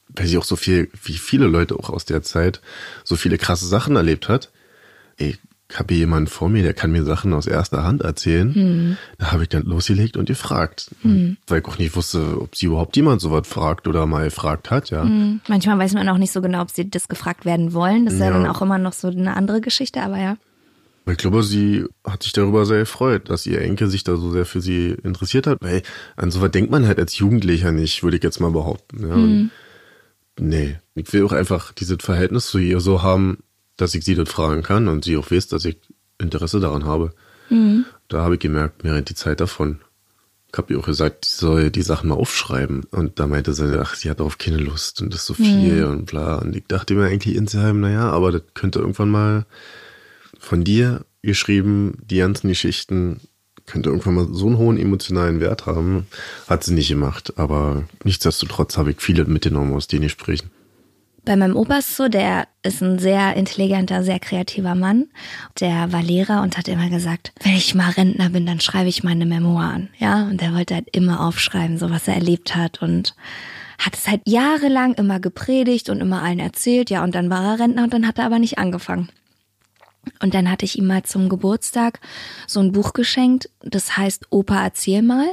[0.10, 2.62] Weil sie auch so viel, wie viele Leute auch aus der Zeit,
[3.06, 4.52] so viele krasse Sachen erlebt hat.
[5.18, 5.40] Ey, ich
[5.78, 8.54] habe hier jemanden vor mir, der kann mir Sachen aus erster Hand erzählen.
[8.54, 8.98] Hm.
[9.20, 10.90] Da habe ich dann losgelegt und gefragt.
[11.04, 14.90] Weil ich auch nicht wusste, ob sie überhaupt jemand sowas fragt oder mal gefragt hat,
[14.90, 15.04] ja.
[15.04, 15.42] Hm.
[15.48, 18.06] Manchmal weiß man auch nicht so genau, ob sie das gefragt werden wollen.
[18.06, 18.34] Das ist ja, Ja.
[18.34, 20.38] dann auch immer noch so eine andere Geschichte, aber ja.
[21.10, 24.46] Ich glaube, sie hat sich darüber sehr gefreut, dass ihr Enkel sich da so sehr
[24.46, 25.82] für sie interessiert hat, weil
[26.16, 29.08] an sowas denkt man halt als Jugendlicher nicht, würde ich jetzt mal behaupten.
[29.08, 29.14] Ja.
[29.16, 29.52] Und
[30.42, 33.40] Nee, ich will auch einfach dieses Verhältnis zu ihr so haben,
[33.80, 35.78] dass ich sie das fragen kann und sie auch weiß, dass ich
[36.20, 37.14] Interesse daran habe.
[38.10, 39.80] Da habe ich gemerkt, mir rennt die Zeit davon.
[40.52, 42.84] Ich habe ihr auch gesagt, sie soll die Sachen mal aufschreiben.
[42.92, 45.86] Und da meinte sie, ach, sie hat darauf keine Lust und das ist so viel
[45.86, 46.36] und bla.
[46.40, 49.46] Und ich dachte mir eigentlich insgeheim, naja, aber das könnte irgendwann mal
[50.40, 53.22] von dir geschrieben, die ganzen Geschichten,
[53.66, 56.08] könnte irgendwann mal so einen hohen emotionalen Wert haben.
[56.48, 60.50] Hat sie nicht gemacht, aber nichtsdestotrotz habe ich viele mitgenommen aus den Gesprächen.
[61.26, 65.08] Bei meinem Opa ist so, der ist ein sehr intelligenter, sehr kreativer Mann.
[65.60, 69.04] Der war Lehrer und hat immer gesagt, wenn ich mal Rentner bin, dann schreibe ich
[69.04, 69.90] meine Memoiren.
[69.98, 73.16] Ja, und er wollte halt immer aufschreiben, so was er erlebt hat und
[73.78, 76.90] hat es halt jahrelang immer gepredigt und immer allen erzählt.
[76.90, 79.10] Ja, und dann war er Rentner und dann hat er aber nicht angefangen.
[80.22, 82.00] Und dann hatte ich ihm mal zum Geburtstag
[82.48, 85.28] so ein Buch geschenkt, das heißt Opa erzähl mal.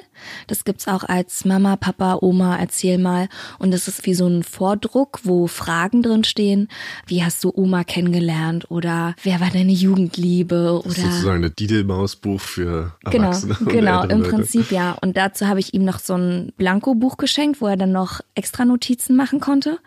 [0.47, 3.29] Das gibt's auch als Mama, Papa, Oma erzähl mal.
[3.59, 6.69] Und das ist wie so ein Vordruck, wo Fragen drin stehen.
[7.07, 8.71] Wie hast du Oma kennengelernt?
[8.71, 10.81] Oder wer war deine Jugendliebe?
[10.85, 13.57] Das ist Oder sozusagen das Didelmaus-Buch für Genau, Erwachsene.
[13.67, 14.31] genau, ältere im Leute.
[14.37, 14.93] Prinzip ja.
[15.01, 18.65] Und dazu habe ich ihm noch so ein Blanko-Buch geschenkt, wo er dann noch extra
[18.65, 19.79] Notizen machen konnte.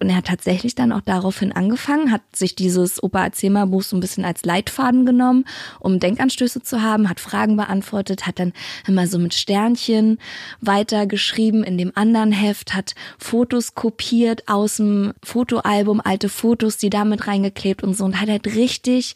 [0.00, 3.96] Und er hat tatsächlich dann auch daraufhin angefangen, hat sich dieses Opa mal Buch so
[3.96, 5.44] ein bisschen als Leitfaden genommen,
[5.80, 8.52] um Denkanstöße zu haben, hat Fragen beantwortet, hat dann
[8.86, 10.18] immer so mit Sternchen
[10.60, 17.26] weitergeschrieben in dem anderen Heft, hat Fotos kopiert aus dem Fotoalbum, alte Fotos, die damit
[17.26, 19.14] reingeklebt und so und hat halt richtig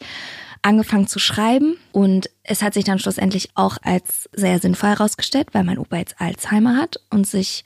[0.61, 1.77] angefangen zu schreiben.
[1.91, 6.19] Und es hat sich dann schlussendlich auch als sehr sinnvoll herausgestellt, weil mein Opa jetzt
[6.19, 7.63] Alzheimer hat und sich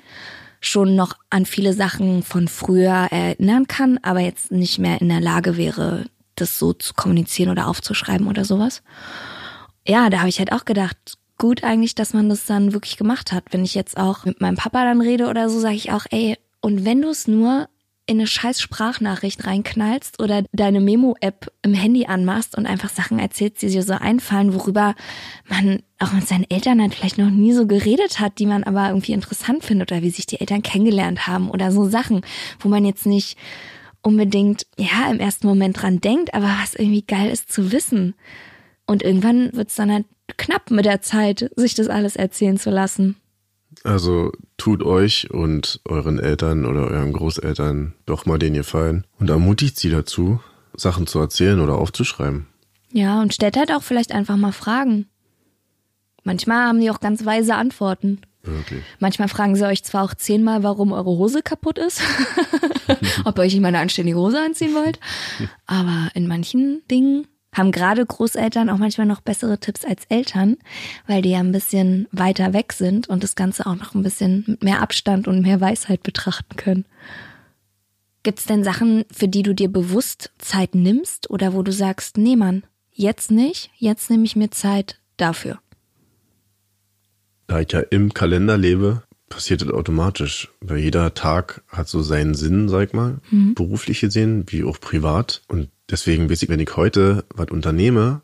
[0.65, 5.21] schon noch an viele Sachen von früher erinnern kann, aber jetzt nicht mehr in der
[5.21, 8.81] Lage wäre, das so zu kommunizieren oder aufzuschreiben oder sowas.
[9.85, 13.33] Ja, da habe ich halt auch gedacht, gut eigentlich, dass man das dann wirklich gemacht
[13.33, 13.43] hat.
[13.51, 16.37] Wenn ich jetzt auch mit meinem Papa dann rede oder so, sage ich auch, ey,
[16.61, 17.67] und wenn du es nur
[18.05, 23.61] in eine scheiß Sprachnachricht reinknallst oder deine Memo-App im Handy anmachst und einfach Sachen erzählst,
[23.61, 24.93] die dir so einfallen, worüber
[25.47, 28.89] man auch mit seinen Eltern halt vielleicht noch nie so geredet hat, die man aber
[28.89, 32.21] irgendwie interessant findet oder wie sich die Eltern kennengelernt haben oder so Sachen,
[32.59, 33.37] wo man jetzt nicht
[34.01, 38.15] unbedingt, ja, im ersten Moment dran denkt, aber was irgendwie geil ist zu wissen.
[38.85, 40.05] Und irgendwann wird's dann halt
[40.37, 43.15] knapp mit der Zeit, sich das alles erzählen zu lassen.
[43.83, 49.77] Also tut euch und euren Eltern oder euren Großeltern doch mal den Gefallen und ermutigt
[49.77, 50.39] sie dazu,
[50.75, 52.47] Sachen zu erzählen oder aufzuschreiben.
[52.91, 55.07] Ja, und stellt halt auch vielleicht einfach mal Fragen.
[56.23, 58.21] Manchmal haben die auch ganz weise Antworten.
[58.43, 58.83] Wirklich.
[58.99, 62.01] Manchmal fragen sie euch zwar auch zehnmal, warum eure Hose kaputt ist,
[63.25, 64.99] ob ihr euch immer eine anständige Hose anziehen wollt,
[65.65, 70.57] aber in manchen Dingen haben gerade Großeltern auch manchmal noch bessere Tipps als Eltern,
[71.07, 74.43] weil die ja ein bisschen weiter weg sind und das Ganze auch noch ein bisschen
[74.47, 76.85] mit mehr Abstand und mehr Weisheit betrachten können.
[78.23, 82.35] Gibt's denn Sachen, für die du dir bewusst Zeit nimmst oder wo du sagst, nee
[82.35, 85.59] Mann, jetzt nicht, jetzt nehme ich mir Zeit dafür?
[87.47, 90.49] Da ich ja im Kalender lebe, passiert das automatisch.
[90.61, 93.17] Weil jeder Tag hat so seinen Sinn, sag ich mal,
[93.55, 95.41] beruflich gesehen, wie auch privat.
[95.47, 98.21] Und deswegen weiß ich, wenn ich heute was unternehme,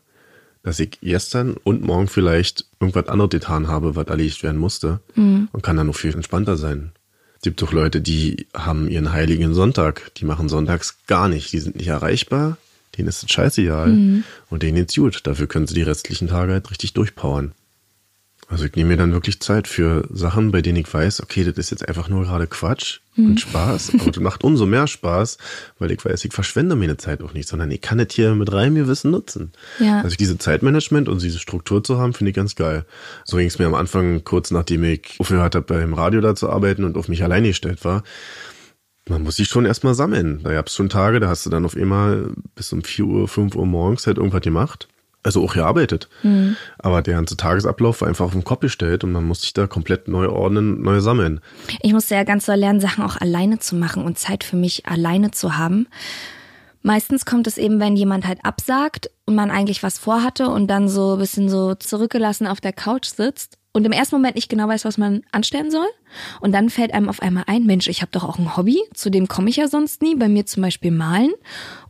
[0.62, 5.00] dass ich gestern und morgen vielleicht irgendwas anderes getan habe, was erledigt werden musste
[5.52, 6.92] und kann dann noch viel entspannter sein.
[7.36, 11.60] Es gibt doch Leute, die haben ihren heiligen Sonntag, die machen sonntags gar nicht, die
[11.60, 12.58] sind nicht erreichbar,
[12.98, 15.26] denen ist es scheißegal und denen geht's gut.
[15.26, 17.52] Dafür können sie die restlichen Tage halt richtig durchpowern.
[18.50, 21.56] Also ich nehme mir dann wirklich Zeit für Sachen, bei denen ich weiß, okay, das
[21.56, 25.38] ist jetzt einfach nur gerade Quatsch und Spaß, aber das macht umso mehr Spaß,
[25.78, 28.52] weil ich weiß, ich verschwende meine Zeit auch nicht, sondern ich kann das hier mit
[28.52, 29.52] reinem Gewissen nutzen.
[29.78, 30.00] Ja.
[30.00, 32.86] Also diese Zeitmanagement und diese Struktur zu haben, finde ich ganz geil.
[33.24, 36.50] So ging es mir am Anfang, kurz nachdem ich aufgehört habe, beim Radio da zu
[36.50, 38.02] arbeiten und auf mich alleine gestellt war.
[39.08, 40.40] Man muss sich schon erstmal sammeln.
[40.42, 43.28] Da gab es schon Tage, da hast du dann auf einmal bis um 4 Uhr,
[43.28, 44.88] 5 Uhr morgens halt irgendwas gemacht.
[45.22, 46.08] Also auch gearbeitet.
[46.78, 49.66] Aber der ganze Tagesablauf war einfach auf den Kopf gestellt und man muss sich da
[49.66, 51.40] komplett neu ordnen, neu sammeln.
[51.82, 54.86] Ich musste ja ganz doll lernen, Sachen auch alleine zu machen und Zeit für mich
[54.86, 55.88] alleine zu haben.
[56.82, 60.88] Meistens kommt es eben, wenn jemand halt absagt und man eigentlich was vorhatte und dann
[60.88, 64.66] so ein bisschen so zurückgelassen auf der Couch sitzt und im ersten Moment nicht genau
[64.66, 65.86] weiß, was man anstellen soll.
[66.40, 69.10] Und dann fällt einem auf einmal ein, Mensch, ich habe doch auch ein Hobby, zu
[69.10, 70.16] dem komme ich ja sonst nie.
[70.16, 71.32] Bei mir zum Beispiel malen.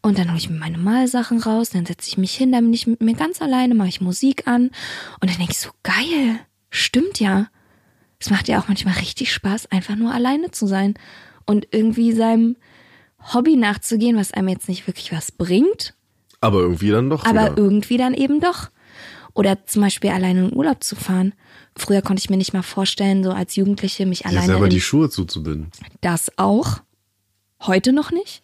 [0.03, 2.75] Und dann hole ich mir meine Malsachen raus, dann setze ich mich hin, dann bin
[2.75, 4.71] ich mit mir ganz alleine, mache ich Musik an.
[5.21, 7.49] Und dann denke ich so, geil, stimmt ja.
[8.19, 10.95] Es macht ja auch manchmal richtig Spaß, einfach nur alleine zu sein
[11.47, 12.57] und irgendwie seinem
[13.33, 15.95] Hobby nachzugehen, was einem jetzt nicht wirklich was bringt,
[16.43, 17.57] Aber irgendwie dann doch aber wieder.
[17.57, 18.69] irgendwie dann eben doch.
[19.33, 21.33] Oder zum Beispiel alleine in Urlaub zu fahren.
[21.77, 24.81] Früher konnte ich mir nicht mal vorstellen, so als Jugendliche mich alleine selber in die
[24.81, 25.71] Schuhe zuzubinden.
[26.01, 26.81] das auch.
[27.63, 28.43] Heute noch nicht.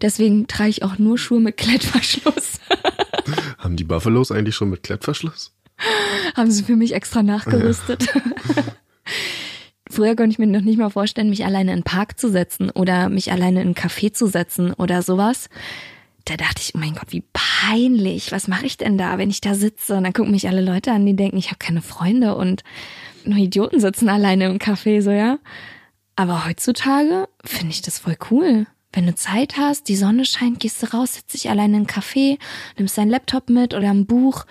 [0.00, 2.60] Deswegen trage ich auch nur Schuhe mit Klettverschluss.
[3.58, 5.52] Haben die Buffalos eigentlich schon mit Klettverschluss?
[6.34, 8.08] Haben sie für mich extra nachgerüstet.
[9.90, 12.70] Früher konnte ich mir noch nicht mal vorstellen, mich alleine in den Park zu setzen
[12.70, 15.48] oder mich alleine in einen Café zu setzen oder sowas.
[16.24, 18.32] Da dachte ich, oh mein Gott, wie peinlich.
[18.32, 19.96] Was mache ich denn da, wenn ich da sitze?
[19.96, 22.62] Und dann gucken mich alle Leute an, die denken, ich habe keine Freunde und
[23.24, 25.38] nur Idioten sitzen alleine im Café, so ja.
[26.16, 28.66] Aber heutzutage finde ich das voll cool.
[28.92, 31.86] Wenn du Zeit hast, die Sonne scheint, gehst du raus, setzt dich alleine in einen
[31.86, 32.38] Café,
[32.76, 34.44] nimmst deinen Laptop mit oder ein Buch.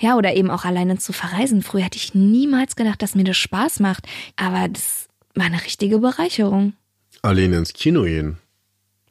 [0.00, 1.62] Ja, oder eben auch alleine zu verreisen.
[1.62, 4.06] Früher hätte ich niemals gedacht, dass mir das Spaß macht.
[4.36, 6.74] Aber das war eine richtige Bereicherung.
[7.22, 8.36] Alleine ins Kino gehen.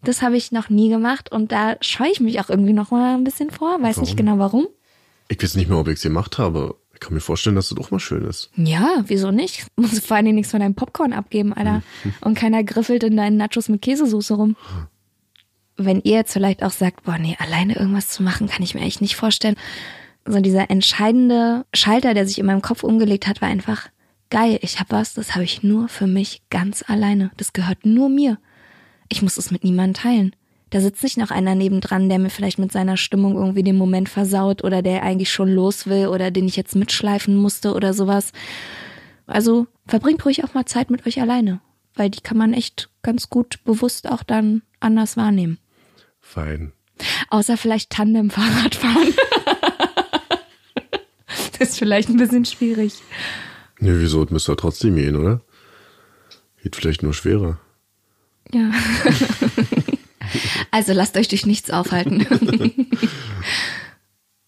[0.03, 3.15] Das habe ich noch nie gemacht und da scheue ich mich auch irgendwie noch mal
[3.15, 3.81] ein bisschen vor.
[3.81, 4.15] Weiß nicht Warum?
[4.17, 4.67] genau warum.
[5.29, 6.75] Ich weiß nicht mehr, ob ich es gemacht habe.
[6.93, 8.49] Ich kann mir vorstellen, dass das auch mal schön ist.
[8.55, 9.67] Ja, wieso nicht?
[9.75, 11.83] Musst vor allen Dingen nichts von deinem Popcorn abgeben, Alter.
[12.21, 14.55] Und keiner griffelt in deinen Nachos mit Käsesoße rum.
[15.75, 18.81] Wenn ihr jetzt vielleicht auch sagt, boah, nee, alleine irgendwas zu machen, kann ich mir
[18.81, 19.57] eigentlich nicht vorstellen.
[20.25, 23.89] So dieser entscheidende Schalter, der sich in meinem Kopf umgelegt hat, war einfach,
[24.29, 27.31] geil, ich habe was, das habe ich nur für mich ganz alleine.
[27.37, 28.39] Das gehört nur mir.
[29.09, 30.35] Ich muss es mit niemandem teilen.
[30.69, 34.09] Da sitzt nicht noch einer nebendran, der mir vielleicht mit seiner Stimmung irgendwie den Moment
[34.09, 38.33] versaut oder der eigentlich schon los will oder den ich jetzt mitschleifen musste oder sowas.
[39.27, 41.61] Also verbringt ruhig auch mal Zeit mit euch alleine,
[41.95, 45.57] weil die kann man echt ganz gut bewusst auch dann anders wahrnehmen.
[46.19, 46.73] Fein.
[47.29, 49.13] Außer vielleicht Tandem-Fahrrad fahren.
[51.59, 52.95] das ist vielleicht ein bisschen schwierig.
[53.79, 54.25] Ne, wieso?
[54.25, 55.41] Das müsste trotzdem gehen, oder?
[56.61, 57.59] Geht vielleicht nur schwerer.
[58.53, 58.71] Ja.
[60.71, 62.25] also lasst euch durch nichts aufhalten.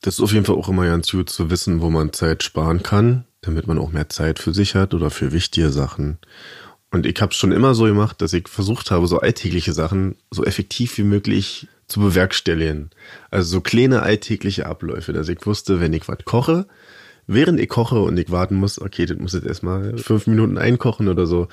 [0.02, 2.84] Das ist auf jeden Fall auch immer ganz gut zu wissen, wo man Zeit sparen
[2.84, 6.20] kann, damit man auch mehr Zeit für sich hat oder für wichtige Sachen.
[6.92, 10.16] Und ich habe es schon immer so gemacht, dass ich versucht habe, so alltägliche Sachen
[10.32, 12.92] so effektiv wie möglich zu bewerkstelligen.
[13.30, 16.66] Also so kleine alltägliche Abläufe, dass ich wusste, wenn ich was koche,
[17.28, 21.10] während ich koche und ich warten muss, okay, das muss jetzt erstmal fünf Minuten einkochen
[21.10, 21.48] oder so,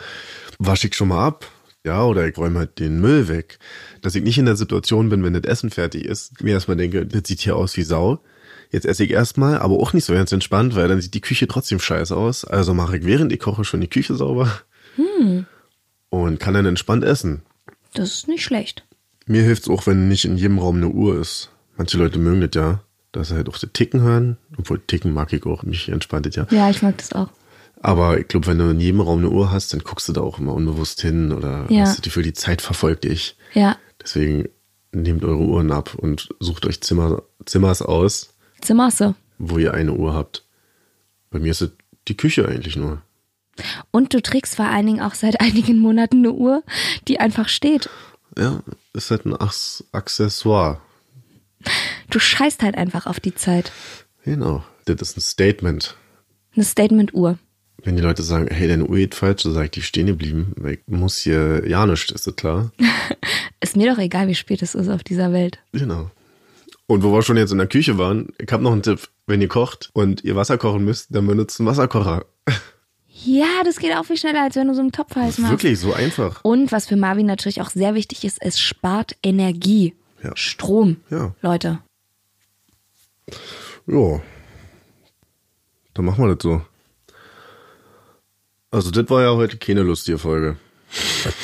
[0.59, 1.47] wasche ich schon mal ab.
[1.87, 3.61] Ja, oder ich räume halt den Müll weg.
[4.03, 7.07] Dass ich nicht in der Situation bin, wenn das Essen fertig ist, mir erstmal denke,
[7.07, 8.19] das sieht hier aus wie Sau.
[8.73, 11.47] Jetzt esse ich erstmal, aber auch nicht so ganz entspannt, weil dann sieht die Küche
[11.47, 12.45] trotzdem scheiße aus.
[12.45, 14.51] Also mache ich während ich koche schon die Küche sauber.
[16.11, 17.43] Und kann dann entspannt essen.
[17.95, 18.85] Das ist nicht schlecht.
[19.27, 21.51] Mir hilft's auch, wenn nicht in jedem Raum eine Uhr ist.
[21.77, 22.81] Manche Leute mögen das ja,
[23.13, 24.39] dass sie halt auch so Ticken hören.
[24.59, 26.49] Obwohl Ticken mag ich auch, mich entspannt das ja.
[26.51, 27.29] Ja, ich mag das auch.
[27.81, 30.21] Aber ich glaube, wenn du in jedem Raum eine Uhr hast, dann guckst du da
[30.23, 31.83] auch immer unbewusst hin oder Ja.
[31.83, 33.37] hast du für die Zeit verfolgt dich.
[33.55, 33.77] Ja.
[34.03, 34.49] Deswegen
[34.93, 39.15] nehmt eure Uhren ab und sucht euch Zimmer, Zimmers aus, Zimmerse.
[39.39, 40.45] wo ihr eine Uhr habt.
[41.31, 41.71] Bei mir ist es
[42.09, 43.03] die Küche eigentlich nur.
[43.91, 46.63] Und du trägst vor allen Dingen auch seit einigen Monaten eine Uhr,
[47.09, 47.89] die einfach steht.
[48.39, 48.63] Ja,
[48.95, 49.35] ist halt ein
[49.93, 50.81] Accessoire.
[52.11, 53.73] Du scheißt halt einfach auf die Zeit.
[54.25, 54.65] Genau.
[54.85, 55.97] Das ist ein Statement.
[56.55, 57.39] Eine Statement-Uhr.
[57.87, 60.53] Wenn die Leute sagen, hey, deine Uhr geht falsch, dann sage ich, die stehen geblieben.
[60.57, 62.73] Weil ich muss hier ja nicht, ist das klar?
[63.61, 65.61] Ist mir doch egal, wie spät es ist auf dieser Welt.
[65.73, 66.11] Genau.
[66.87, 69.09] Und wo wir schon jetzt in der Küche waren, ich habe noch einen Tipp.
[69.27, 72.27] Wenn ihr kocht und ihr Wasser kochen müsst, dann benutzt einen Wasserkocher.
[73.25, 75.53] Ja, das geht auch viel schneller, als wenn du so einen Topf heiß machst.
[75.53, 76.45] Wirklich, so einfach.
[76.45, 79.95] Und was für Marvin natürlich auch sehr wichtig ist, es spart Energie.
[80.23, 80.33] Ja.
[80.35, 80.97] Strom.
[81.09, 81.35] Ja.
[81.41, 81.79] Leute.
[83.87, 84.21] Ja.
[85.95, 86.63] Dann machen wir das so.
[88.71, 90.57] Also, das war ja heute keine lustige Folge.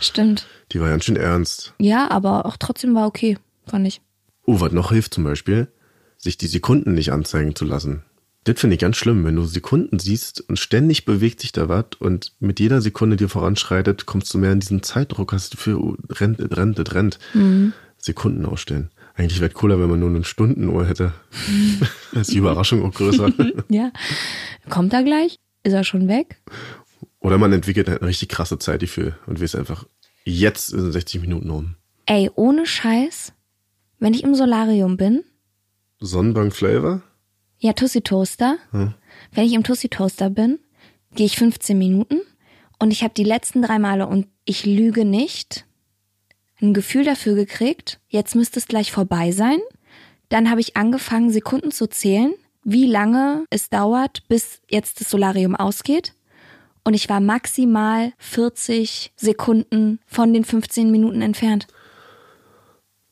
[0.00, 0.46] Stimmt.
[0.72, 1.74] Die war ganz schön ernst.
[1.78, 4.00] Ja, aber auch trotzdem war okay, fand ich.
[4.46, 5.68] Oh, was noch hilft zum Beispiel,
[6.16, 8.02] sich die Sekunden nicht anzeigen zu lassen.
[8.44, 11.86] Das finde ich ganz schlimm, wenn du Sekunden siehst und ständig bewegt sich da was
[11.98, 15.78] und mit jeder Sekunde, die voranschreitet, kommst du mehr in diesen Zeitdruck, hast du für
[15.78, 17.18] oh, rennt, rennt, rennt.
[17.98, 18.90] Sekunden ausstellen.
[19.14, 21.12] Eigentlich wäre es cooler, wenn man nur eine Stundenuhr hätte.
[22.12, 23.32] da ist die Überraschung auch größer.
[23.68, 23.92] Ja.
[24.68, 25.36] Kommt er gleich?
[25.62, 26.40] Ist er schon weg?
[27.20, 29.84] Oder man entwickelt halt ein richtig krasse Zeitgefühl und weiß einfach,
[30.24, 31.76] jetzt sind 60 Minuten um.
[32.06, 33.32] Ey, ohne Scheiß,
[33.98, 35.22] wenn ich im Solarium bin,
[36.00, 37.02] Sonnenbank Flavor?
[37.58, 40.58] ja, Tussi Toaster, wenn ich im Tussi Toaster bin,
[41.14, 42.20] gehe ich 15 Minuten
[42.78, 45.66] und ich habe die letzten drei Male und ich lüge nicht,
[46.62, 49.60] ein Gefühl dafür gekriegt, jetzt müsste es gleich vorbei sein.
[50.28, 55.56] Dann habe ich angefangen, Sekunden zu zählen, wie lange es dauert, bis jetzt das Solarium
[55.56, 56.14] ausgeht.
[56.84, 61.66] Und ich war maximal 40 Sekunden von den 15 Minuten entfernt.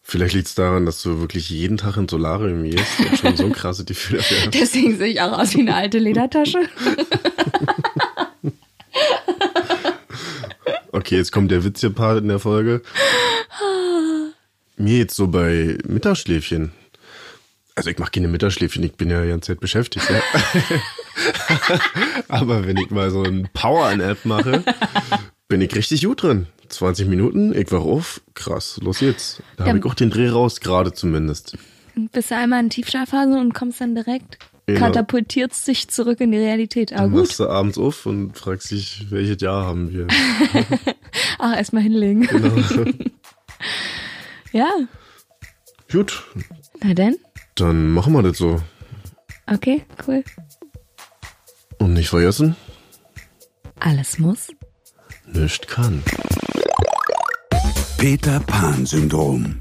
[0.00, 3.44] Vielleicht liegt es daran, dass du wirklich jeden Tag ins Solarium gehst und schon so
[3.44, 4.54] ein krasses Gefühl dafür hast.
[4.54, 6.61] Deswegen sehe ich auch aus wie eine alte Ledertasche.
[11.09, 12.83] Okay, jetzt kommt der witzige Part in der Folge.
[14.77, 16.73] Mir jetzt so bei Mittagsschläfchen.
[17.75, 20.07] Also ich mache keine Mittagsschläfchen, ich bin ja die ganze Zeit beschäftigt.
[20.11, 20.21] Ja?
[22.29, 24.62] Aber wenn ich mal so ein Power-Nap mache,
[25.49, 26.47] bin ich richtig gut drin.
[26.68, 29.42] 20 Minuten, ich wach auf, krass, los jetzt.
[29.57, 29.83] Da habe Ja.
[29.83, 31.57] ich auch den Dreh raus, gerade zumindest.
[32.12, 34.38] Bist du einmal in Tiefschlafphase und kommst dann direkt,
[34.74, 34.81] Genau.
[34.81, 36.92] katapultierst dich zurück in die Realität.
[36.92, 40.07] Aber Dann gut, wachst du abends auf und fragst dich, welches Jahr haben wir.
[41.38, 42.22] ach, erstmal hinlegen.
[42.26, 42.52] Genau.
[44.52, 44.68] Ja,
[45.92, 46.24] Gut,
[46.83, 47.16] na denn?
[47.54, 48.62] dann machen wir das so.
[49.46, 50.22] Okay, cool.
[51.78, 52.56] Und nicht vergessen,
[53.81, 54.48] Alles muss.
[55.27, 56.02] nicht kann.
[57.98, 59.60] Peter Pan Syndrom.